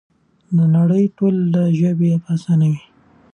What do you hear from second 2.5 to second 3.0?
وي؛